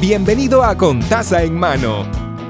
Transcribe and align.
Bienvenido 0.00 0.62
a 0.64 0.76
Contaza 0.76 1.44
en 1.44 1.56
Mano, 1.56 2.04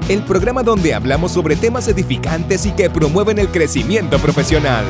el 0.09 0.23
programa 0.23 0.63
donde 0.63 0.93
hablamos 0.93 1.31
sobre 1.31 1.55
temas 1.55 1.87
edificantes 1.87 2.65
y 2.65 2.71
que 2.71 2.89
promueven 2.89 3.37
el 3.39 3.49
crecimiento 3.49 4.17
profesional. 4.17 4.83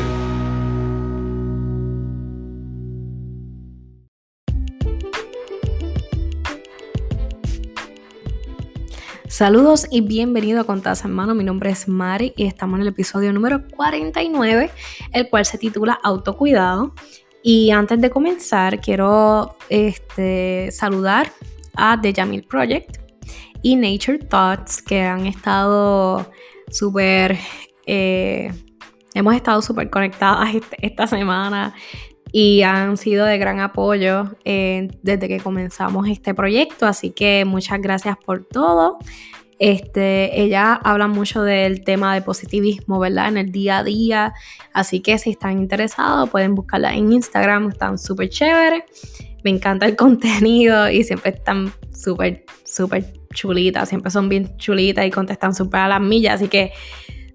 Saludos 9.28 9.86
y 9.92 10.00
bienvenido 10.02 10.62
a 10.62 10.64
Contaza 10.64 11.08
en 11.08 11.14
Mano. 11.14 11.36
Mi 11.36 11.44
nombre 11.44 11.70
es 11.70 11.90
Mari 11.90 12.34
y 12.38 12.46
estamos 12.46 12.78
en 12.78 12.84
el 12.84 12.88
episodio 12.88 13.34
número 13.34 13.68
49, 13.68 14.72
el 15.12 15.30
cual 15.30 15.46
se 15.46 15.58
titula 15.58 16.00
Autocuidado. 16.02 16.96
Y 17.44 17.70
antes 17.72 18.00
de 18.02 18.10
comenzar, 18.10 18.80
quiero 18.80 19.58
este, 19.70 20.72
saludar 20.72 21.32
a 21.78 22.00
The 22.00 22.14
Jamil 22.14 22.44
Project 22.44 22.98
y 23.62 23.76
Nature 23.76 24.20
Thoughts, 24.20 24.82
que 24.82 25.02
han 25.02 25.26
estado 25.26 26.32
súper. 26.70 27.38
Eh, 27.88 28.52
hemos 29.14 29.36
estado 29.36 29.62
súper 29.62 29.90
conectadas 29.90 30.54
este, 30.56 30.78
esta 30.86 31.08
semana 31.08 31.74
y 32.32 32.64
han 32.64 32.98
sido 32.98 33.26
de 33.26 33.38
gran 33.38 33.60
apoyo 33.60 34.36
eh, 34.44 34.90
desde 35.02 35.28
que 35.28 35.40
comenzamos 35.40 36.08
este 36.10 36.34
proyecto. 36.34 36.86
Así 36.86 37.12
que 37.12 37.46
muchas 37.46 37.82
gracias 37.82 38.18
por 38.26 38.46
todo. 38.46 39.00
Este, 39.58 40.42
ella 40.42 40.74
habla 40.74 41.08
mucho 41.08 41.44
del 41.44 41.86
tema 41.86 42.14
de 42.14 42.22
positivismo, 42.22 43.00
¿verdad? 43.00 43.30
En 43.30 43.38
el 43.38 43.52
día 43.52 43.78
a 43.78 43.84
día. 43.84 44.34
Así 44.74 45.00
que 45.00 45.18
si 45.18 45.30
están 45.32 45.60
interesados, 45.60 46.30
pueden 46.30 46.56
buscarla 46.56 46.94
en 46.94 47.14
Instagram, 47.14 47.70
están 47.70 47.98
súper 47.98 48.30
chéveres. 48.30 48.84
Me 49.46 49.52
encanta 49.52 49.86
el 49.86 49.96
contenido 49.96 50.90
y 50.90 51.04
siempre 51.04 51.30
están 51.30 51.72
súper, 51.96 52.46
súper 52.66 53.14
chulitas. 53.32 53.88
Siempre 53.88 54.10
son 54.10 54.28
bien 54.28 54.58
chulitas 54.58 55.06
y 55.06 55.12
contestan 55.12 55.54
súper 55.54 55.82
a 55.82 55.88
las 55.88 56.02
millas. 56.02 56.42
Así 56.42 56.48
que 56.48 56.72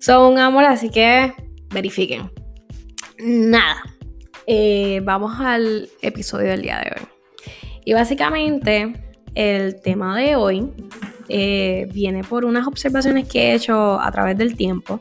son 0.00 0.32
un 0.32 0.38
amor, 0.40 0.64
así 0.64 0.90
que 0.90 1.32
verifiquen. 1.72 2.32
Nada. 3.20 3.84
Eh, 4.48 5.00
vamos 5.04 5.38
al 5.38 5.88
episodio 6.02 6.48
del 6.48 6.62
día 6.62 6.78
de 6.78 7.00
hoy. 7.00 7.06
Y 7.84 7.92
básicamente 7.92 8.92
el 9.36 9.80
tema 9.80 10.18
de 10.18 10.34
hoy 10.34 10.68
eh, 11.28 11.86
viene 11.92 12.24
por 12.24 12.44
unas 12.44 12.66
observaciones 12.66 13.28
que 13.28 13.52
he 13.52 13.54
hecho 13.54 14.00
a 14.00 14.10
través 14.10 14.36
del 14.36 14.56
tiempo. 14.56 14.98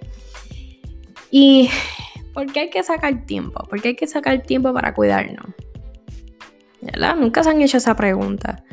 ¿Y 1.31 1.71
por 2.35 2.53
qué 2.53 2.59
hay 2.59 2.69
que 2.69 2.83
sacar 2.83 3.25
tiempo? 3.25 3.63
¿Por 3.67 3.81
qué 3.81 3.87
hay 3.87 3.95
que 3.95 4.05
sacar 4.05 4.43
tiempo 4.43 4.71
para 4.75 4.93
cuidarnos? 4.93 5.47
¿Verdad? 6.81 7.15
Nunca 7.15 7.43
se 7.43 7.49
han 7.49 7.61
hecho 7.61 7.77
esa 7.77 7.95
pregunta. 7.95 8.63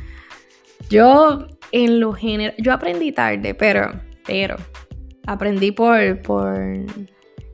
Yo, 0.88 1.46
en 1.72 2.00
lo 2.00 2.12
general, 2.12 2.54
yo 2.58 2.72
aprendí 2.72 3.12
tarde, 3.12 3.54
pero, 3.54 4.00
pero, 4.24 4.56
aprendí 5.26 5.72
por, 5.72 6.22
por 6.22 6.54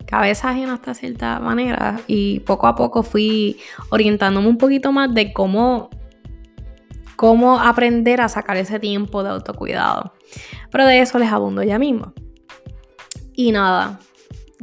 cabeza 0.07 0.51
ajena 0.51 0.75
hasta 0.75 0.95
cierta 0.95 1.41
manera 1.41 1.99
y 2.07 2.41
poco 2.41 2.67
a 2.67 2.75
poco 2.75 3.03
fui 3.03 3.59
orientándome 3.89 4.49
un 4.49 4.59
poquito 4.59 4.93
más 4.93 5.15
de 5.15 5.33
cómo 5.33 5.89
cómo 7.23 7.61
aprender 7.61 8.21
a 8.21 8.29
sacar 8.29 8.57
ese 8.57 8.81
tiempo 8.81 9.23
de 9.23 9.31
autocuidado. 9.31 10.13
Pero 10.73 10.87
de 10.87 11.01
eso 11.01 11.21
les 11.21 11.31
abundo 11.31 11.63
ya 11.63 11.79
mismo. 11.79 12.13
Y 13.33 13.53
nada, 13.53 14.01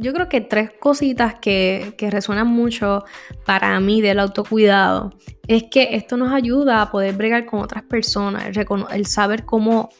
yo 0.00 0.14
creo 0.14 0.28
que 0.30 0.40
tres 0.40 0.70
cositas 0.80 1.34
que, 1.38 1.94
resuenan 2.10 2.46
mucho 2.46 3.04
para 3.44 3.78
mí 3.80 4.00
del 4.00 4.18
autocuidado 4.18 5.10
es 5.46 5.64
que 5.70 5.94
esto 5.94 6.16
nos 6.16 6.32
ayuda 6.32 6.80
a 6.80 6.90
poder 6.90 7.14
bregar 7.14 7.44
con 7.44 7.60
otras 7.60 7.82
personas, 7.84 8.46
el, 8.90 9.06
saber 9.06 9.44
cómo, 9.44 9.90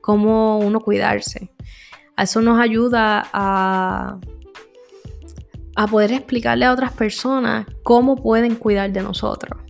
cómo 0.00 0.58
uno 0.60 0.80
cuidarse. 0.80 1.50
Eso 2.16 2.40
nos 2.40 2.60
ayuda 2.60 3.28
a, 3.32 4.18
a 5.74 5.86
poder 5.88 6.12
explicarle 6.12 6.64
a 6.64 6.72
otras 6.72 6.92
personas 6.92 7.66
cómo 7.82 8.16
pueden 8.16 8.54
cuidar 8.54 8.92
de 8.92 9.02
nosotros. 9.02 9.60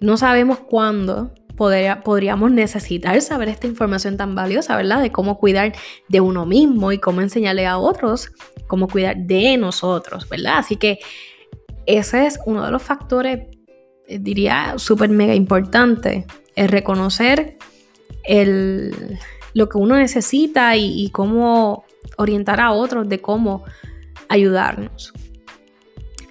No 0.00 0.16
sabemos 0.16 0.60
cuándo, 0.60 1.32
podríamos 1.56 2.50
necesitar 2.50 3.20
saber 3.22 3.48
esta 3.48 3.66
información 3.66 4.16
tan 4.16 4.34
valiosa, 4.34 4.76
¿verdad? 4.76 5.00
De 5.00 5.10
cómo 5.10 5.38
cuidar 5.38 5.72
de 6.08 6.20
uno 6.20 6.46
mismo 6.46 6.92
y 6.92 6.98
cómo 6.98 7.22
enseñarle 7.22 7.66
a 7.66 7.78
otros 7.78 8.30
cómo 8.66 8.88
cuidar 8.88 9.16
de 9.16 9.56
nosotros, 9.56 10.28
¿verdad? 10.28 10.58
Así 10.58 10.76
que 10.76 10.98
ese 11.86 12.26
es 12.26 12.38
uno 12.46 12.64
de 12.64 12.70
los 12.70 12.82
factores, 12.82 13.46
eh, 14.08 14.18
diría, 14.18 14.74
súper 14.76 15.08
mega 15.08 15.34
importante, 15.34 16.26
es 16.54 16.70
reconocer 16.70 17.56
el, 18.24 19.18
lo 19.54 19.68
que 19.68 19.78
uno 19.78 19.96
necesita 19.96 20.76
y, 20.76 21.04
y 21.04 21.10
cómo 21.10 21.84
orientar 22.16 22.60
a 22.60 22.72
otros 22.72 23.08
de 23.08 23.20
cómo 23.20 23.64
ayudarnos. 24.28 25.12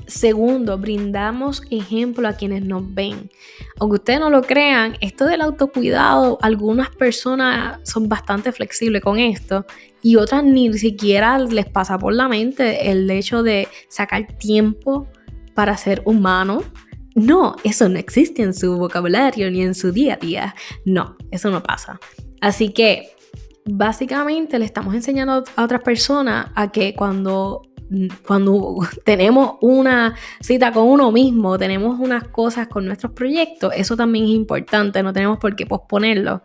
Segundo, 0.07 0.77
brindamos 0.77 1.63
ejemplo 1.71 2.27
a 2.27 2.33
quienes 2.33 2.63
nos 2.63 2.93
ven. 2.93 3.31
Aunque 3.79 3.95
ustedes 3.95 4.19
no 4.19 4.29
lo 4.29 4.43
crean, 4.43 4.97
esto 5.01 5.25
del 5.25 5.41
autocuidado, 5.41 6.37
algunas 6.41 6.89
personas 6.89 7.79
son 7.83 8.07
bastante 8.07 8.51
flexibles 8.51 9.01
con 9.01 9.17
esto 9.17 9.65
y 10.01 10.17
otras 10.17 10.43
ni 10.43 10.71
siquiera 10.77 11.39
les 11.39 11.65
pasa 11.65 11.97
por 11.97 12.13
la 12.13 12.27
mente 12.27 12.91
el 12.91 13.09
hecho 13.09 13.41
de 13.41 13.67
sacar 13.89 14.27
tiempo 14.37 15.07
para 15.55 15.77
ser 15.77 16.03
humano. 16.05 16.63
No, 17.15 17.55
eso 17.63 17.89
no 17.89 17.97
existe 17.97 18.43
en 18.43 18.53
su 18.53 18.77
vocabulario 18.77 19.49
ni 19.49 19.63
en 19.63 19.73
su 19.73 19.91
día 19.91 20.15
a 20.15 20.17
día. 20.17 20.55
No, 20.85 21.17
eso 21.31 21.49
no 21.49 21.63
pasa. 21.63 21.99
Así 22.41 22.69
que 22.69 23.15
básicamente 23.65 24.59
le 24.59 24.65
estamos 24.65 24.93
enseñando 24.93 25.43
a 25.55 25.63
otras 25.63 25.81
personas 25.81 26.51
a 26.53 26.71
que 26.71 26.93
cuando 26.93 27.63
cuando 28.25 28.77
tenemos 29.03 29.55
una 29.61 30.15
cita 30.39 30.71
con 30.71 30.87
uno 30.87 31.11
mismo, 31.11 31.57
tenemos 31.57 31.99
unas 31.99 32.25
cosas 32.25 32.67
con 32.67 32.85
nuestros 32.85 33.13
proyectos, 33.13 33.73
eso 33.75 33.95
también 33.95 34.25
es 34.25 34.31
importante, 34.31 35.03
no 35.03 35.13
tenemos 35.13 35.37
por 35.37 35.55
qué 35.55 35.65
posponerlo, 35.65 36.43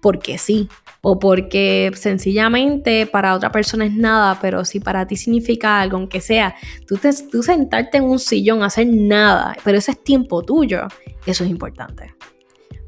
porque 0.00 0.38
sí, 0.38 0.68
o 1.00 1.18
porque 1.18 1.90
sencillamente 1.94 3.06
para 3.06 3.34
otra 3.34 3.50
persona 3.52 3.86
es 3.86 3.92
nada, 3.92 4.38
pero 4.40 4.64
si 4.64 4.80
para 4.80 5.06
ti 5.06 5.16
significa 5.16 5.80
algo, 5.80 5.96
aunque 5.96 6.20
sea, 6.20 6.54
tú, 6.86 6.98
tú 7.30 7.42
sentarte 7.42 7.98
en 7.98 8.04
un 8.04 8.18
sillón, 8.18 8.62
hacer 8.62 8.86
nada, 8.88 9.56
pero 9.64 9.78
ese 9.78 9.92
es 9.92 10.02
tiempo 10.02 10.42
tuyo, 10.42 10.86
eso 11.26 11.44
es 11.44 11.50
importante. 11.50 12.14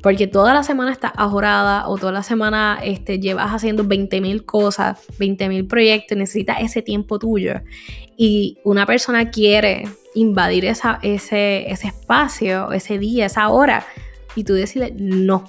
Porque 0.04 0.26
toda 0.26 0.53
la 0.53 0.62
semana 0.62 0.92
estás 0.92 1.12
ajorada 1.16 1.88
o 1.88 1.97
toda 1.97 2.12
la 2.12 2.22
semana 2.22 2.78
este, 2.84 3.19
llevas 3.19 3.48
haciendo 3.53 3.84
20.000 3.84 4.44
cosas, 4.44 4.98
20.000 5.19 5.66
proyectos, 5.66 6.19
necesitas 6.19 6.59
ese 6.60 6.82
tiempo 6.82 7.19
tuyo. 7.19 7.62
Y 8.14 8.59
una 8.64 8.84
persona 8.84 9.31
quiere 9.31 9.88
invadir 10.14 10.66
ese 10.66 11.70
espacio, 11.70 12.70
ese 12.72 12.98
día, 12.98 13.25
esa 13.25 13.48
hora, 13.48 13.87
y 14.34 14.44
tú 14.44 14.53
decirle 14.53 14.93
no. 14.94 15.44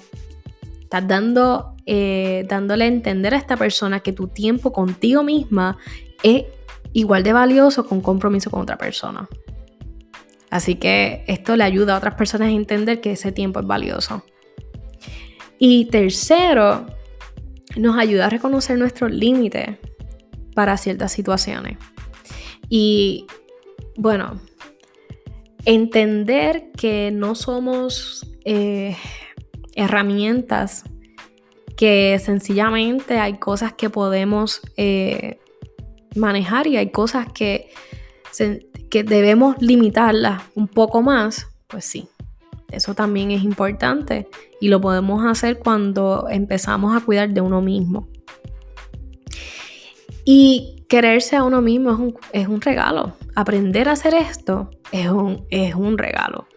Estás 0.80 1.06
dando, 1.06 1.74
eh, 1.84 2.46
dándole 2.48 2.84
a 2.84 2.88
entender 2.88 3.34
a 3.34 3.36
esta 3.36 3.58
persona 3.58 4.00
que 4.00 4.14
tu 4.14 4.28
tiempo 4.28 4.72
contigo 4.72 5.22
misma 5.22 5.76
es 6.22 6.44
igual 6.94 7.24
de 7.24 7.34
valioso 7.34 7.86
con 7.86 8.00
compromiso 8.00 8.50
con 8.50 8.62
otra 8.62 8.78
persona. 8.78 9.28
Así 10.48 10.76
que 10.76 11.24
esto 11.26 11.56
le 11.56 11.64
ayuda 11.64 11.92
a 11.92 11.98
otras 11.98 12.14
personas 12.14 12.48
a 12.48 12.52
entender 12.52 13.02
que 13.02 13.12
ese 13.12 13.32
tiempo 13.32 13.60
es 13.60 13.66
valioso. 13.66 14.24
Y 15.58 15.86
tercero, 15.86 16.86
nos 17.76 17.98
ayuda 17.98 18.26
a 18.26 18.30
reconocer 18.30 18.78
nuestros 18.78 19.10
límites 19.10 19.78
para 20.54 20.76
ciertas 20.76 21.12
situaciones. 21.12 21.78
Y 22.68 23.26
bueno, 23.96 24.40
entender 25.64 26.70
que 26.76 27.10
no 27.12 27.34
somos 27.34 28.26
eh, 28.44 28.96
herramientas, 29.74 30.84
que 31.76 32.18
sencillamente 32.24 33.18
hay 33.18 33.38
cosas 33.38 33.74
que 33.74 33.90
podemos 33.90 34.62
eh, 34.76 35.38
manejar 36.14 36.66
y 36.66 36.78
hay 36.78 36.90
cosas 36.90 37.26
que, 37.32 37.70
que 38.90 39.04
debemos 39.04 39.56
limitarlas 39.60 40.42
un 40.54 40.68
poco 40.68 41.02
más, 41.02 41.48
pues 41.66 41.84
sí, 41.84 42.08
eso 42.70 42.94
también 42.94 43.30
es 43.30 43.42
importante 43.42 44.28
y 44.60 44.68
lo 44.68 44.80
podemos 44.80 45.24
hacer 45.24 45.58
cuando 45.58 46.26
empezamos 46.28 46.96
a 46.96 47.04
cuidar 47.04 47.30
de 47.30 47.40
uno 47.40 47.60
mismo. 47.60 48.08
Y 50.24 50.84
quererse 50.88 51.36
a 51.36 51.44
uno 51.44 51.62
mismo 51.62 52.14
es 52.32 52.48
un, 52.48 52.60
regalo. 52.60 53.12
Aprender 53.34 53.88
a 53.88 53.92
hacer 53.92 54.14
esto 54.14 54.70
es 54.90 55.08
un, 55.08 55.46
es 55.50 55.74
un 55.74 55.98
regalo. 55.98 56.48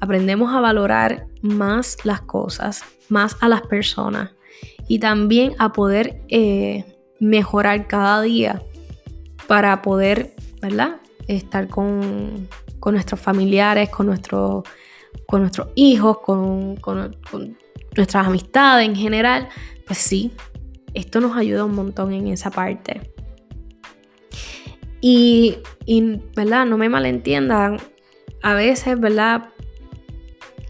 Aprendemos 0.00 0.54
a 0.54 0.60
valorar 0.60 1.26
más 1.42 1.98
las 2.04 2.22
cosas, 2.22 2.84
más 3.08 3.36
a 3.40 3.48
las 3.48 3.62
personas 3.62 4.30
y 4.88 4.98
también 4.98 5.54
a 5.58 5.72
poder 5.72 6.22
eh, 6.28 6.84
mejorar 7.20 7.86
cada 7.86 8.22
día 8.22 8.62
para 9.46 9.82
poder, 9.82 10.34
¿verdad? 10.60 10.96
Estar 11.28 11.68
con, 11.68 12.48
con 12.80 12.94
nuestros 12.94 13.20
familiares, 13.20 13.90
con 13.90 14.06
nuestros 14.06 14.64
con 15.26 15.42
nuestros 15.42 15.68
hijos, 15.74 16.18
con, 16.18 16.78
nuestras 17.96 18.26
amistades 18.26 18.88
en 18.88 18.96
general, 18.96 19.48
pues 19.86 19.98
sí, 19.98 20.32
esto 20.94 21.20
nos 21.20 21.36
ayuda 21.36 21.64
un 21.64 21.74
montón 21.74 22.12
en 22.12 22.28
esa 22.28 22.50
parte. 22.50 23.12
Y, 25.00 25.58
y, 25.84 26.20
¿verdad? 26.34 26.66
No 26.66 26.76
me 26.76 26.88
malentiendan, 26.88 27.78
a 28.42 28.54
veces, 28.54 28.98
¿verdad? 28.98 29.48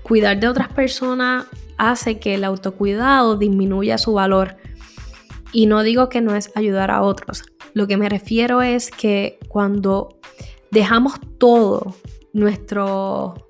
Cuidar 0.03 0.39
de 0.39 0.49
otras 0.49 0.69
personas 0.73 1.47
hace 1.79 2.19
que 2.19 2.35
el 2.35 2.45
autocuidado 2.45 3.37
disminuya 3.37 3.99
su 3.99 4.13
valor. 4.13 4.57
Y 5.53 5.67
no 5.67 5.83
digo 5.83 6.09
que 6.09 6.21
no 6.21 6.35
es 6.35 6.51
ayudar 6.55 6.91
a 6.91 7.03
otros. 7.03 7.45
Lo 7.75 7.87
que 7.87 7.97
me 7.97 8.09
refiero 8.09 8.63
es 8.63 8.91
que 8.91 9.39
cuando 9.49 10.19
dejamos 10.71 11.15
todo, 11.39 11.95
nuestro, 12.33 13.46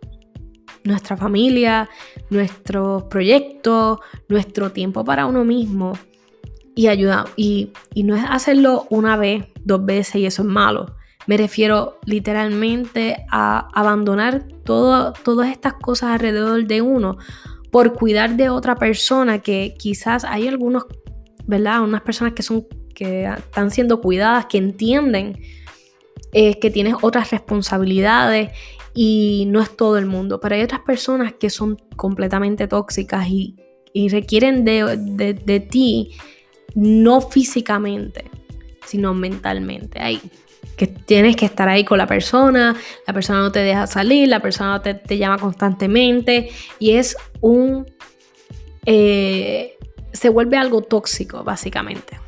nuestra 0.87 1.17
familia, 1.17 1.89
nuestros 2.31 3.05
proyectos, 3.05 3.99
nuestro 4.29 4.73
tiempo 4.73 5.05
para 5.05 5.27
uno 5.27 5.45
mismo, 5.45 5.95
y 6.77 6.87
ayuda. 6.89 7.25
Y, 7.37 7.73
no 7.97 8.15
es 8.15 8.25
hacerlo 8.29 8.87
una 8.91 9.17
vez, 9.17 9.47
dos 9.65 9.85
veces 9.85 10.17
y 10.17 10.27
eso 10.27 10.43
es 10.43 10.49
malo. 10.49 10.95
Me 11.27 11.37
refiero 11.37 11.99
literalmente 12.05 13.25
a 13.33 13.69
abandonar 13.75 14.47
todas 14.63 15.51
estas 15.51 15.75
cosas 15.75 16.11
alrededor 16.11 16.67
de 16.67 16.83
uno 16.83 17.19
por 17.73 17.95
cuidar 17.95 18.37
de 18.37 18.49
otra 18.49 18.77
persona 18.77 19.41
que 19.41 19.75
quizás 19.77 20.25
hay 20.25 20.47
algunos, 20.47 20.87
¿verdad? 21.47 21.83
Unas 21.83 22.03
personas 22.03 22.35
que 22.35 22.45
son 22.45 22.65
que 22.95 23.25
están 23.27 23.71
siendo 23.71 24.01
cuidadas, 24.01 24.47
que 24.47 24.57
entienden 24.57 25.39
eh, 26.33 26.59
que 26.59 26.71
tienes 26.71 26.95
otras 27.03 27.31
responsabilidades 27.31 28.51
y 28.97 29.45
no 29.47 29.61
es 29.61 29.77
todo 29.77 29.99
el 29.99 30.07
mundo, 30.07 30.41
pero 30.41 30.57
hay 30.57 30.63
otras 30.63 30.81
personas 30.81 31.35
que 31.35 31.51
son 31.51 31.77
completamente 31.95 32.67
tóxicas 32.67 33.29
y, 33.29 33.57
requieren 34.11 34.65
de, 34.67 34.99
de 34.99 35.61
ti 35.61 36.11
no 36.75 37.23
físicamente, 37.23 38.25
sino 38.85 39.15
mentalmente. 39.15 40.01
Ahí. 40.01 40.21
Que 40.77 40.87
tienes 40.87 41.37
que 41.37 41.47
estar 41.47 41.69
ahí 41.69 41.85
con 41.85 41.97
la 41.97 42.07
persona, 42.07 42.77
la 43.07 43.15
persona 43.15 43.41
no 43.41 43.51
te 43.51 43.61
deja 43.61 43.87
salir, 43.87 44.29
la 44.29 44.41
persona 44.41 44.83
te, 44.83 44.93
te 44.93 45.17
llama 45.17 45.39
constantemente 45.39 46.51
y 46.79 46.93
es 46.93 47.17
un... 47.41 47.87
Eh, 48.85 49.77
se 50.13 50.29
vuelve 50.29 50.59
algo 50.59 50.83
tóxico, 50.83 51.43
básicamente. 51.43 52.19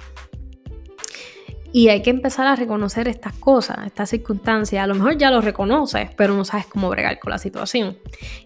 Y 1.70 1.88
hay 1.88 2.00
que 2.00 2.10
empezar 2.10 2.46
a 2.46 2.56
reconocer 2.56 3.08
estas 3.08 3.34
cosas, 3.34 3.86
estas 3.86 4.08
circunstancias. 4.08 4.82
A 4.82 4.86
lo 4.86 4.94
mejor 4.94 5.18
ya 5.18 5.30
lo 5.30 5.40
reconoces, 5.40 6.08
pero 6.16 6.34
no 6.34 6.44
sabes 6.44 6.66
cómo 6.66 6.88
bregar 6.88 7.18
con 7.18 7.30
la 7.30 7.38
situación. 7.38 7.98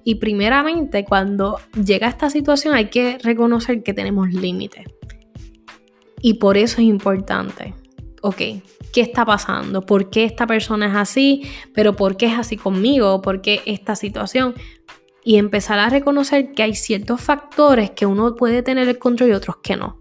Y 0.02 0.16
primeramente, 0.16 1.04
cuando 1.04 1.60
llega 1.84 2.08
esta 2.08 2.30
situación, 2.30 2.74
hay 2.74 2.90
que 2.90 3.18
reconocer 3.22 3.82
que 3.84 3.94
tenemos 3.94 4.32
límites. 4.32 4.86
Y 6.20 6.34
por 6.34 6.56
eso 6.56 6.80
es 6.80 6.88
importante. 6.88 7.74
Ok, 8.22 8.38
¿qué 8.92 9.00
está 9.00 9.24
pasando? 9.24 9.82
¿Por 9.82 10.10
qué 10.10 10.24
esta 10.24 10.46
persona 10.46 10.86
es 10.86 10.94
así? 10.94 11.42
¿Pero 11.74 11.94
por 11.94 12.16
qué 12.16 12.26
es 12.26 12.38
así 12.38 12.56
conmigo? 12.56 13.22
¿Por 13.22 13.40
qué 13.40 13.62
esta 13.66 13.94
situación? 13.94 14.54
Y 15.24 15.36
empezar 15.36 15.78
a 15.78 15.88
reconocer 15.88 16.52
que 16.52 16.64
hay 16.64 16.74
ciertos 16.74 17.20
factores 17.20 17.92
que 17.92 18.06
uno 18.06 18.34
puede 18.34 18.62
tener 18.62 18.88
el 18.88 18.98
control 18.98 19.30
y 19.30 19.32
otros 19.34 19.56
que 19.62 19.76
no. 19.76 19.98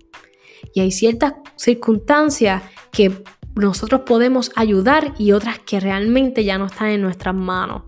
Y 0.73 0.81
hay 0.81 0.91
ciertas 0.91 1.33
circunstancias 1.55 2.63
que 2.91 3.23
nosotros 3.55 4.01
podemos 4.01 4.51
ayudar 4.55 5.13
y 5.17 5.31
otras 5.31 5.59
que 5.59 5.79
realmente 5.79 6.43
ya 6.43 6.57
no 6.57 6.65
están 6.65 6.89
en 6.89 7.01
nuestras 7.01 7.35
manos. 7.35 7.83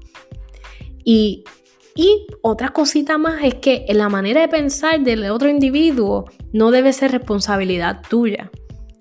Y 1.03 1.43
y 1.95 2.25
otra 2.41 2.69
cosita 2.69 3.17
más 3.17 3.43
es 3.43 3.55
que 3.55 3.85
la 3.89 4.09
manera 4.09 4.41
de 4.41 4.47
pensar 4.47 5.01
del 5.01 5.29
otro 5.29 5.49
individuo 5.49 6.25
no 6.51 6.71
debe 6.71 6.91
ser 6.91 7.11
responsabilidad 7.11 8.01
tuya. 8.09 8.49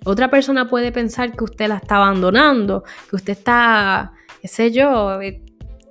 Otra 0.05 0.31
persona 0.31 0.69
puede 0.69 0.93
pensar 0.93 1.35
que 1.35 1.45
usted 1.45 1.69
la 1.69 1.77
está 1.77 1.97
abandonando, 1.97 2.85
que 3.09 3.17
usted 3.17 3.33
está, 3.33 4.13
qué 4.43 4.49
sé 4.49 4.73
yo, 4.73 5.21
eh, 5.23 5.43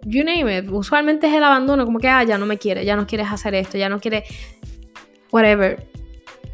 you 0.04 0.24
name 0.24 0.60
it. 0.60 0.70
Usualmente 0.70 1.28
es 1.28 1.34
el 1.34 1.44
abandono, 1.44 1.86
como 1.86 1.98
que, 1.98 2.10
ah, 2.10 2.24
ya 2.24 2.38
no 2.38 2.46
me 2.46 2.58
quiere, 2.58 2.86
ya 2.86 2.96
no 2.96 3.08
quieres 3.08 3.32
hacer 3.32 3.56
esto, 3.56 3.78
ya 3.78 3.90
no 3.90 4.00
quiere, 4.00 4.24
whatever. 5.32 5.88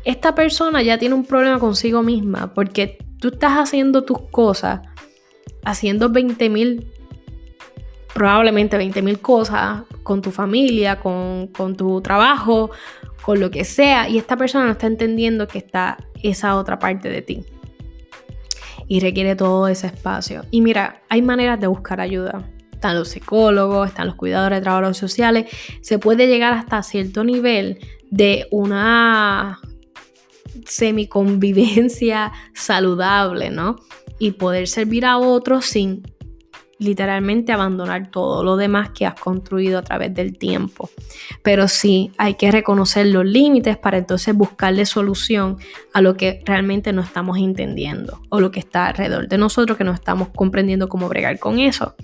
Esta 0.06 0.34
persona 0.34 0.82
ya 0.82 0.98
tiene 0.98 1.16
un 1.16 1.26
problema 1.26 1.60
consigo 1.60 2.04
misma 2.04 2.54
porque 2.54 3.00
tú 3.20 3.30
estás 3.30 3.54
haciendo 3.54 4.04
tus 4.04 4.20
cosas, 4.30 4.82
haciendo 5.64 6.10
20 6.10 6.50
mil 6.50 6.92
probablemente 8.18 8.80
20.000 8.80 9.22
cosas 9.22 9.84
con 10.02 10.24
tu 10.24 10.32
familia, 10.32 11.00
con, 11.00 11.52
tu 11.78 12.02
trabajo, 12.02 12.72
con 13.22 13.40
lo 13.40 13.52
que 13.52 13.64
sea, 13.64 14.10
y 14.10 14.18
esta 14.18 14.36
persona 14.36 14.66
no 14.66 14.72
está 14.72 14.88
entendiendo 14.88 15.48
que 15.48 15.60
está 15.60 15.98
esa 16.24 16.56
otra 16.56 16.80
parte 16.80 17.10
de 17.10 17.22
ti. 17.22 17.46
Y 18.88 19.02
requiere 19.02 19.36
todo 19.36 19.68
ese 19.68 19.86
espacio. 19.86 20.46
Y 20.50 20.62
mira, 20.62 21.04
hay 21.10 21.22
maneras 21.22 21.60
de 21.60 21.68
buscar 21.68 22.02
ayuda. 22.02 22.50
Están 22.74 22.96
los 22.96 23.10
psicólogos, 23.10 23.90
están 23.90 24.08
los 24.08 24.16
cuidadores 24.16 24.58
de 24.58 24.64
trabajos 24.64 24.98
sociales. 24.98 25.46
Se 25.82 26.00
puede 26.00 26.26
llegar 26.28 26.54
hasta 26.54 26.82
cierto 26.82 27.24
nivel 27.24 27.78
de 28.10 28.48
una 28.50 29.60
semiconvivencia 30.68 32.32
saludable, 32.54 33.50
¿no? 33.50 33.78
Y 34.20 34.32
poder 34.32 34.68
servir 34.68 35.06
a 35.06 35.18
otros 35.18 35.66
sin 35.66 36.04
literalmente 36.80 37.52
abandonar 37.52 38.12
todo 38.12 38.44
lo 38.44 38.56
demás 38.56 38.90
que 38.92 39.06
has 39.06 39.20
construido 39.20 39.80
a 39.80 39.82
través 39.82 40.14
del 40.14 40.38
tiempo. 40.38 40.90
Pero 41.42 41.68
sí 41.68 42.12
hay 42.18 42.36
que 42.36 42.52
reconocer 42.52 43.08
los 43.08 43.26
límites 43.26 43.78
para 43.78 43.98
entonces 43.98 44.36
buscarle 44.36 44.86
solución 44.86 45.58
a 45.94 46.02
lo 46.02 46.16
que 46.16 46.42
realmente 46.46 46.94
no 46.94 47.02
estamos 47.02 47.38
entendiendo 47.38 48.22
o 48.30 48.40
lo 48.40 48.52
que 48.52 48.60
está 48.60 48.88
alrededor 48.88 49.28
de 49.28 49.38
nosotros 49.38 49.78
que 49.78 49.84
no 49.84 49.94
estamos 49.94 50.30
comprendiendo 50.30 50.88
cómo 50.90 51.10
bregar 51.10 51.40
con 51.40 51.60
eso. 51.60 51.96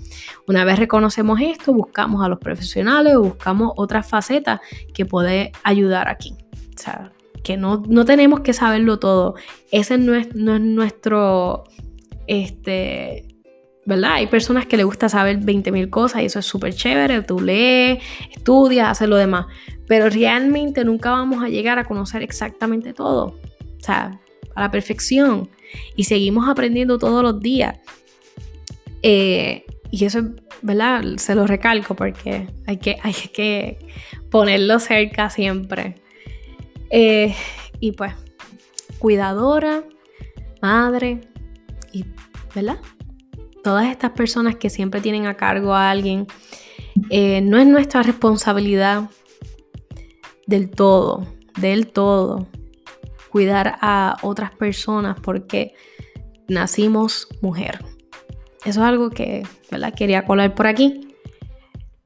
Una 0.48 0.66
vez 0.66 0.80
reconocemos 0.80 1.40
esto, 1.42 1.74
buscamos 1.74 2.24
a 2.24 2.28
los 2.28 2.40
profesionales 2.40 3.16
o 3.16 3.22
buscamos 3.22 3.74
otras 3.76 4.10
facetas 4.10 4.60
que 4.94 5.06
puede 5.06 5.52
ayudar 5.64 6.08
aquí. 6.08 6.36
O 6.76 6.82
sea, 6.82 7.12
que 7.44 7.58
no, 7.58 7.84
no 7.88 8.06
tenemos 8.06 8.40
que 8.42 8.54
saberlo 8.54 9.00
todo. 9.00 9.36
Ese 9.72 9.98
no 9.98 10.16
es, 10.16 10.34
no 10.36 10.56
es 10.56 10.62
nuestro 10.62 11.66
este, 12.28 13.28
¿verdad? 13.86 14.14
Hay 14.14 14.28
personas 14.28 14.66
que 14.66 14.78
les 14.78 14.86
gusta 14.86 15.10
saber 15.10 15.40
20.000 15.40 15.90
cosas 15.90 16.22
y 16.22 16.26
eso 16.26 16.40
es 16.40 16.46
súper 16.46 16.74
chévere, 16.74 17.22
tú 17.22 17.40
lees, 17.40 18.02
estudias, 18.32 18.90
haces 18.90 19.10
lo 19.10 19.18
demás, 19.18 19.48
pero 19.88 20.10
realmente 20.10 20.86
nunca 20.86 21.12
vamos 21.12 21.44
a 21.44 21.50
llegar 21.50 21.80
a 21.80 21.84
conocer 21.84 22.24
exactamente 22.24 22.94
todo, 22.94 23.26
o 23.26 23.82
sea, 23.82 24.20
a 24.56 24.62
la 24.62 24.72
perfección 24.72 25.50
y 25.96 26.06
seguimos 26.06 26.48
aprendiendo 26.48 26.98
todos 26.98 27.24
los 27.24 27.40
días. 27.40 27.78
Eh, 29.02 29.66
y 29.92 30.06
eso, 30.06 30.22
¿verdad? 30.62 31.04
Se 31.18 31.36
lo 31.36 31.46
recalco 31.46 31.96
porque 31.96 32.48
hay 32.66 32.78
que, 32.78 32.98
hay 33.04 33.14
que 33.14 33.80
ponerlo 34.32 34.80
cerca 34.80 35.30
siempre. 35.30 36.03
Eh, 36.96 37.34
y 37.80 37.94
pues, 37.94 38.14
cuidadora, 39.00 39.84
madre, 40.62 41.22
y, 41.92 42.06
¿verdad? 42.54 42.78
todas 43.64 43.88
estas 43.88 44.12
personas 44.12 44.58
que 44.58 44.70
siempre 44.70 45.02
tienen 45.02 45.26
a 45.26 45.36
cargo 45.36 45.74
a 45.74 45.90
alguien, 45.90 46.28
eh, 47.10 47.42
no 47.42 47.58
es 47.58 47.66
nuestra 47.66 48.04
responsabilidad 48.04 49.10
del 50.46 50.70
todo, 50.70 51.26
del 51.60 51.88
todo, 51.88 52.48
cuidar 53.32 53.78
a 53.82 54.18
otras 54.22 54.52
personas 54.52 55.20
porque 55.20 55.74
nacimos 56.48 57.28
mujer. 57.42 57.84
Eso 58.66 58.82
es 58.82 58.86
algo 58.86 59.10
que 59.10 59.48
¿verdad? 59.72 59.94
quería 59.96 60.26
colar 60.26 60.54
por 60.54 60.68
aquí. 60.68 61.16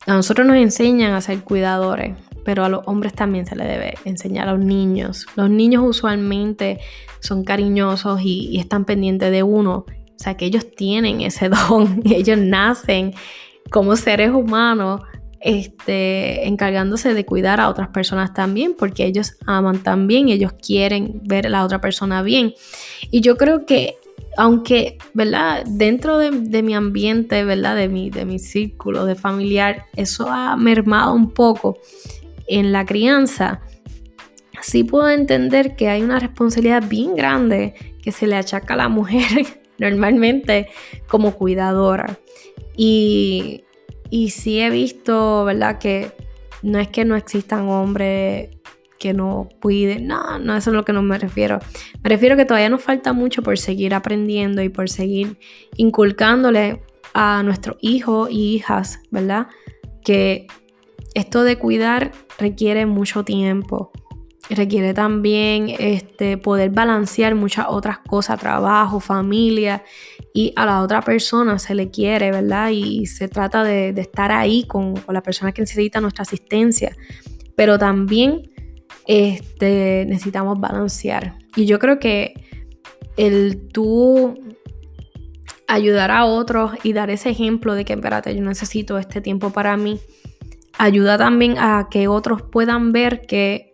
A 0.05 0.13
nosotros 0.13 0.47
nos 0.47 0.55
enseñan 0.55 1.13
a 1.13 1.21
ser 1.21 1.41
cuidadores, 1.41 2.15
pero 2.47 2.63
a 2.63 2.69
los 2.69 2.79
hombres 2.85 3.11
también 3.11 3.45
se 3.45 3.57
les 3.57 3.67
debe 3.67 3.95
enseñar 4.05 4.47
a 4.47 4.53
los 4.53 4.63
niños. 4.63 5.27
Los 5.35 5.49
niños 5.49 5.83
usualmente 5.85 6.79
son 7.19 7.43
cariñosos 7.43 8.21
y, 8.23 8.57
están 8.57 8.85
pendientes 8.85 9.29
de 9.31 9.43
uno 9.43 9.85
o 9.85 9.85
sea, 10.15 10.37
que 10.37 10.45
ellos 10.45 10.65
tienen 10.73 11.19
ese 11.19 11.49
don, 11.69 12.01
ellos 12.05 12.37
nacen 12.37 13.13
como 13.69 13.97
seres 13.97 14.31
humanos 14.31 15.01
este, 15.41 16.47
encargándose 16.47 17.13
de 17.13 17.25
cuidar 17.25 17.59
a 17.59 17.67
otras 17.67 17.89
personas 17.89 18.33
también, 18.33 18.75
porque 18.79 19.05
ellos 19.05 19.35
aman 19.45 19.79
también, 19.83 20.29
ellos 20.29 20.53
quieren 20.53 21.19
ver 21.25 21.47
a 21.47 21.49
la 21.49 21.65
otra 21.65 21.81
persona 21.81 22.21
bien. 22.21 22.53
Y 23.11 23.19
yo 23.19 23.35
creo 23.35 23.65
que, 23.65 23.97
aunque, 24.37 24.97
¿verdad? 25.13 25.65
Dentro 25.65 26.17
de, 26.17 26.31
mi 26.63 26.73
ambiente, 26.73 27.43
¿verdad? 27.43 27.75
De 27.75 27.89
mi, 27.89 28.09
de 28.09 28.23
mi 28.23 28.39
círculo 28.39 29.03
de 29.03 29.15
familiar, 29.15 29.83
eso 29.97 30.29
ha 30.29 30.55
mermado 30.55 31.13
un 31.13 31.31
poco 31.31 31.77
en 32.47 32.71
la 32.71 32.85
crianza. 32.85 33.61
Sí 34.61 34.83
puedo 34.83 35.09
entender 35.09 35.75
que 35.75 35.89
hay 35.89 36.01
una 36.01 36.19
responsabilidad 36.19 36.83
bien 36.87 37.15
grande 37.15 37.73
que 38.01 38.11
se 38.11 38.27
le 38.27 38.35
achaca 38.35 38.73
a 38.73 38.77
la 38.77 38.89
mujer 38.89 39.45
normalmente 39.77 40.69
como 41.07 41.35
cuidadora. 41.35 42.17
Y, 42.75 43.63
y 44.09 44.31
sí 44.31 44.59
he 44.59 44.69
visto, 44.69 45.45
¿verdad? 45.45 45.77
Que 45.77 46.11
no 46.63 46.79
es 46.79 46.87
que 46.87 47.05
no 47.05 47.15
existan 47.15 47.67
hombres 47.69 48.49
que 48.97 49.13
no 49.13 49.49
cuide. 49.61 49.99
No, 49.99 50.39
no, 50.39 50.55
eso 50.55 50.71
es 50.71 50.75
lo 50.75 50.85
que 50.85 50.93
no 50.93 51.01
me 51.01 51.17
refiero. 51.17 51.59
Me 52.03 52.09
refiero 52.09 52.35
que 52.35 52.45
todavía 52.45 52.69
nos 52.69 52.81
falta 52.81 53.13
mucho 53.13 53.43
por 53.43 53.57
seguir 53.57 53.93
aprendiendo 53.93 54.61
y 54.61 54.69
por 54.69 54.89
seguir 54.89 55.37
inculcándole 55.75 56.81
a 57.13 57.43
nuestros 57.43 57.77
hijos 57.81 58.29
y 58.31 58.55
hijas, 58.55 58.99
¿verdad? 59.11 59.47
Que 60.03 60.47
esto 61.17 61.43
de 61.43 61.57
cuidar 61.57 62.11
requiere 62.37 62.85
mucho 62.85 63.23
tiempo. 63.23 63.91
Requiere 64.49 64.93
también 64.93 65.67
este, 65.79 66.37
poder 66.37 66.69
balancear 66.69 67.33
muchas 67.33 67.65
otras 67.69 67.97
cosas, 67.97 68.39
trabajo, 68.39 68.99
familia, 68.99 69.83
y 70.31 70.53
a 70.55 70.65
la 70.67 70.81
otra 70.83 71.01
persona 71.01 71.57
se 71.57 71.73
le 71.73 71.89
quiere, 71.89 72.29
¿verdad? 72.29 72.69
Y 72.69 73.07
se 73.07 73.27
trata 73.27 73.63
de, 73.63 73.89
estar 73.89 74.31
ahí 74.31 74.65
con, 74.67 74.93
la 75.09 75.23
persona 75.23 75.51
que 75.51 75.63
necesita 75.63 75.99
nuestra 75.99 76.21
asistencia. 76.21 76.95
Pero 77.55 77.79
también 77.79 78.51
este, 79.07 80.05
necesitamos 80.07 80.59
balancear. 80.59 81.39
Y 81.55 81.65
yo 81.65 81.79
creo 81.79 81.97
que 81.97 82.35
el 83.17 83.67
tú 83.69 84.35
ayudar 85.67 86.11
a 86.11 86.25
otros 86.25 86.71
y 86.83 86.93
dar 86.93 87.09
ese 87.09 87.29
ejemplo 87.29 87.73
de 87.73 87.85
que, 87.85 87.93
espérate, 87.93 88.35
yo 88.35 88.41
necesito 88.41 88.97
este 88.97 89.19
tiempo 89.19 89.49
para 89.49 89.75
mí, 89.77 89.99
ayuda 90.77 91.17
también 91.17 91.57
a 91.57 91.87
que 91.89 92.07
otros 92.07 92.41
puedan 92.41 92.91
ver 92.91 93.21
que 93.21 93.73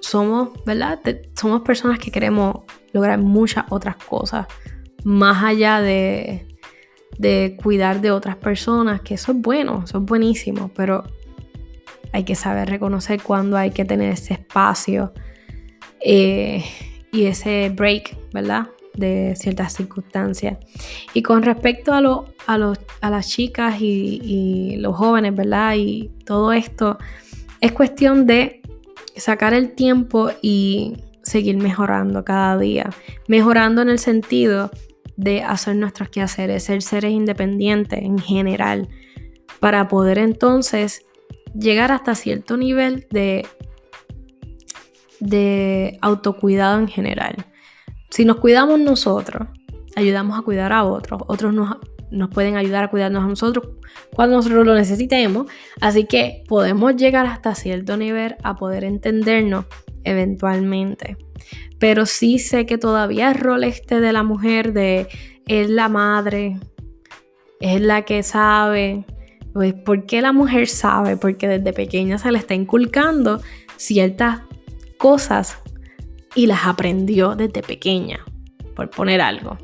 somos, 0.00 0.50
¿verdad? 0.64 1.00
somos 1.34 1.62
personas 1.62 1.98
que 1.98 2.10
queremos 2.10 2.58
lograr 2.92 3.18
muchas 3.18 3.64
otras 3.70 3.96
cosas, 3.96 4.46
más 5.02 5.42
allá 5.42 5.80
de, 5.80 6.46
de 7.18 7.56
cuidar 7.62 8.00
de 8.00 8.10
otras 8.10 8.36
personas, 8.36 9.00
que 9.00 9.14
eso 9.14 9.32
es 9.32 9.38
bueno, 9.40 9.82
eso 9.84 9.98
es 9.98 10.04
buenísimo, 10.04 10.70
pero 10.74 11.04
hay 12.12 12.24
que 12.24 12.34
saber 12.34 12.68
reconocer 12.68 13.20
cuándo 13.22 13.56
hay 13.56 13.70
que 13.70 13.84
tener 13.84 14.12
ese 14.12 14.34
espacio 14.34 15.12
eh, 16.00 16.64
y 17.12 17.24
ese 17.24 17.72
break, 17.74 18.16
¿verdad? 18.32 18.68
De 18.96 19.34
ciertas 19.36 19.72
circunstancias. 19.72 20.58
Y 21.14 21.22
con 21.22 21.42
respecto 21.42 21.92
a, 21.92 21.98
a, 22.46 23.10
las 23.10 23.28
chicas 23.28 23.80
y, 23.80 24.20
y 24.22 24.76
los 24.76 24.96
jóvenes, 24.96 25.34
¿verdad? 25.34 25.74
Y 25.76 26.10
todo 26.24 26.52
esto, 26.52 26.98
es 27.60 27.72
cuestión 27.72 28.26
de 28.26 28.62
sacar 29.16 29.54
el 29.54 29.74
tiempo 29.74 30.30
y 30.42 30.98
seguir 31.22 31.56
mejorando 31.56 32.24
cada 32.24 32.58
día. 32.58 32.90
Mejorando 33.26 33.82
en 33.82 33.88
el 33.88 33.98
sentido 33.98 34.70
de 35.16 35.42
hacer 35.42 35.76
nuestros 35.76 36.08
quehaceres, 36.08 36.64
ser 36.64 36.82
seres 36.82 37.12
independientes 37.12 38.00
en 38.00 38.18
general, 38.18 38.88
para 39.60 39.88
poder 39.88 40.18
entonces 40.18 41.06
llegar 41.58 41.92
hasta 41.92 42.14
cierto 42.14 42.56
nivel 42.56 43.06
de, 43.10 43.46
de 45.20 45.98
autocuidado 46.00 46.78
en 46.78 46.88
general. 46.88 47.46
Si 48.14 48.24
nos 48.24 48.36
cuidamos 48.36 48.78
nosotros, 48.78 49.48
ayudamos 49.96 50.38
a 50.38 50.42
cuidar 50.42 50.72
a 50.72 50.84
otros, 50.84 51.22
otros 51.26 51.52
nos, 51.52 51.78
nos 52.12 52.30
pueden 52.30 52.56
ayudar 52.56 52.84
a 52.84 52.88
cuidarnos 52.88 53.24
a 53.24 53.26
nosotros 53.26 53.70
cuando 54.14 54.36
nosotros 54.36 54.64
lo 54.64 54.72
necesitemos, 54.76 55.50
así 55.80 56.04
que 56.04 56.44
podemos 56.46 56.94
llegar 56.94 57.26
hasta 57.26 57.56
cierto 57.56 57.96
nivel 57.96 58.36
a 58.44 58.54
poder 58.54 58.84
entendernos 58.84 59.64
eventualmente. 60.04 61.16
Pero 61.80 62.06
sí 62.06 62.38
sé 62.38 62.66
que 62.66 62.78
todavía 62.78 63.32
el 63.32 63.34
rol 63.34 63.64
este 63.64 63.98
de 63.98 64.12
la 64.12 64.22
mujer 64.22 64.72
de 64.72 65.08
es 65.48 65.68
la 65.68 65.88
madre, 65.88 66.60
es 67.58 67.80
la 67.80 68.02
que 68.02 68.22
sabe, 68.22 69.06
pues, 69.52 69.74
¿por 69.74 70.06
qué 70.06 70.22
la 70.22 70.32
mujer 70.32 70.68
sabe? 70.68 71.16
Porque 71.16 71.48
desde 71.48 71.72
pequeña 71.72 72.18
se 72.18 72.30
le 72.30 72.38
está 72.38 72.54
inculcando 72.54 73.40
ciertas 73.76 74.42
cosas 74.98 75.63
y 76.34 76.46
las 76.46 76.66
aprendió 76.66 77.34
desde 77.36 77.62
pequeña, 77.62 78.20
por 78.74 78.90
poner 78.90 79.20
algo. 79.20 79.58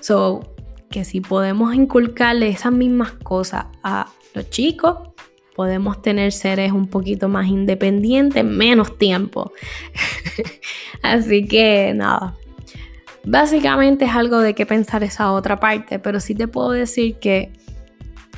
So, 0.00 0.54
que 0.90 1.04
si 1.04 1.20
podemos 1.20 1.74
inculcarle 1.74 2.48
esas 2.48 2.72
mismas 2.72 3.12
cosas 3.12 3.66
a 3.82 4.08
los 4.34 4.50
chicos, 4.50 5.10
podemos 5.54 6.02
tener 6.02 6.32
seres 6.32 6.72
un 6.72 6.86
poquito 6.86 7.28
más 7.28 7.46
independientes, 7.48 8.44
menos 8.44 8.98
tiempo. 8.98 9.52
Así 11.02 11.46
que 11.46 11.92
nada. 11.94 12.34
Básicamente 13.24 14.06
es 14.06 14.12
algo 14.12 14.38
de 14.38 14.54
qué 14.54 14.66
pensar 14.66 15.04
esa 15.04 15.32
otra 15.32 15.60
parte, 15.60 15.98
pero 15.98 16.20
sí 16.20 16.34
te 16.34 16.48
puedo 16.48 16.70
decir 16.70 17.16
que 17.18 17.52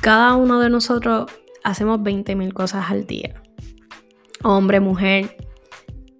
cada 0.01 0.35
uno 0.35 0.59
de 0.59 0.69
nosotros 0.69 1.31
hacemos 1.63 1.99
20.000 1.99 2.53
cosas 2.53 2.91
al 2.91 3.07
día. 3.07 3.41
Hombre, 4.43 4.79
mujer. 4.79 5.35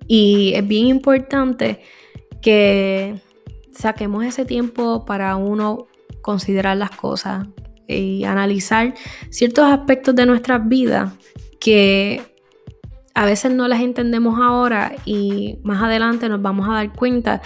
Y 0.07 0.53
es 0.55 0.67
bien 0.67 0.87
importante 0.87 1.81
que 2.41 3.21
saquemos 3.71 4.23
ese 4.23 4.45
tiempo 4.45 5.05
para 5.05 5.35
uno 5.35 5.87
considerar 6.21 6.77
las 6.77 6.91
cosas 6.91 7.47
y 7.87 8.23
analizar 8.23 8.93
ciertos 9.29 9.65
aspectos 9.65 10.15
de 10.15 10.25
nuestras 10.25 10.67
vidas 10.67 11.13
que 11.59 12.21
a 13.13 13.25
veces 13.25 13.53
no 13.53 13.67
las 13.67 13.81
entendemos 13.81 14.39
ahora 14.39 14.95
y 15.05 15.59
más 15.63 15.81
adelante 15.81 16.27
nos 16.29 16.41
vamos 16.41 16.67
a 16.69 16.73
dar 16.73 16.93
cuenta 16.93 17.41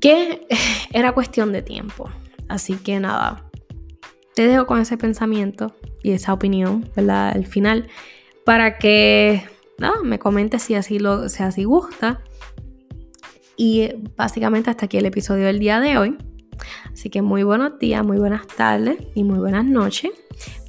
que 0.00 0.46
era 0.92 1.12
cuestión 1.12 1.52
de 1.52 1.62
tiempo. 1.62 2.08
Así 2.48 2.76
que 2.76 2.98
nada, 2.98 3.44
te 4.34 4.46
dejo 4.46 4.66
con 4.66 4.80
ese 4.80 4.96
pensamiento 4.96 5.74
y 6.02 6.12
esa 6.12 6.32
opinión, 6.32 6.88
¿verdad? 6.96 7.32
Al 7.34 7.46
final, 7.46 7.88
para 8.44 8.78
que 8.78 9.42
me 10.04 10.18
comentes 10.18 10.62
si 10.62 10.74
así, 10.74 10.98
lo, 10.98 11.28
si 11.28 11.42
así 11.42 11.64
gusta. 11.64 12.20
Y 13.56 13.90
básicamente 14.16 14.70
hasta 14.70 14.86
aquí 14.86 14.98
el 14.98 15.06
episodio 15.06 15.46
del 15.46 15.58
día 15.58 15.80
de 15.80 15.98
hoy. 15.98 16.16
Así 16.92 17.10
que 17.10 17.22
muy 17.22 17.42
buenos 17.42 17.78
días, 17.78 18.04
muy 18.04 18.18
buenas 18.18 18.46
tardes 18.46 18.98
y 19.14 19.24
muy 19.24 19.38
buenas 19.38 19.64
noches. 19.64 20.10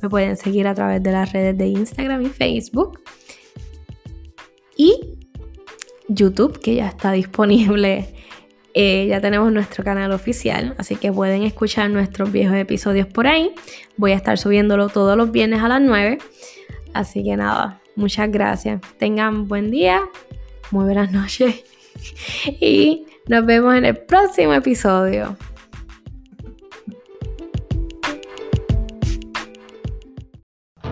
Me 0.01 0.09
pueden 0.09 0.37
seguir 0.37 0.67
a 0.67 0.73
través 0.73 1.01
de 1.03 1.11
las 1.11 1.31
redes 1.31 1.57
de 1.57 1.67
Instagram 1.67 2.21
y 2.21 2.29
Facebook. 2.29 2.99
Y 4.75 5.17
YouTube, 6.07 6.59
que 6.59 6.75
ya 6.75 6.87
está 6.87 7.11
disponible 7.11 8.13
eh, 8.73 9.07
ya 9.07 9.19
tenemos 9.19 9.51
nuestro 9.51 9.83
canal 9.83 10.11
oficial, 10.11 10.75
así 10.77 10.95
que 10.95 11.11
pueden 11.11 11.43
escuchar 11.43 11.89
nuestros 11.89 12.31
viejos 12.31 12.55
episodios 12.55 13.07
por 13.07 13.27
ahí. 13.27 13.51
Voy 13.97 14.11
a 14.11 14.15
estar 14.15 14.37
subiéndolo 14.37 14.89
todos 14.89 15.17
los 15.17 15.31
viernes 15.31 15.61
a 15.61 15.67
las 15.67 15.81
9. 15.81 16.19
Así 16.93 17.23
que 17.23 17.35
nada, 17.35 17.78
muchas 17.99 18.31
gracias. 18.31 18.81
Tengan 18.97 19.47
buen 19.47 19.69
día, 19.69 20.01
muy 20.71 20.85
buenas 20.85 21.11
noches 21.11 21.63
y 22.59 23.05
nos 23.27 23.45
vemos 23.45 23.75
en 23.75 23.85
el 23.85 23.97
próximo 23.97 24.53
episodio. 24.53 25.37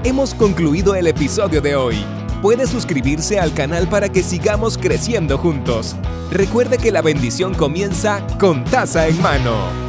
Hemos 0.03 0.33
concluido 0.33 0.95
el 0.95 1.07
episodio 1.07 1.59
de 1.61 1.75
hoy 1.75 1.97
puede 2.41 2.67
suscribirse 2.67 3.39
al 3.39 3.53
canal 3.53 3.87
para 3.87 4.09
que 4.09 4.23
sigamos 4.23 4.77
creciendo 4.77 5.37
juntos. 5.37 5.95
Recuerde 6.31 6.77
que 6.77 6.91
la 6.91 7.01
bendición 7.01 7.53
comienza 7.53 8.25
con 8.39 8.63
taza 8.65 9.07
en 9.07 9.21
mano. 9.21 9.86